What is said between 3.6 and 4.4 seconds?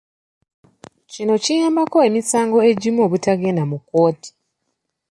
mu kkooti.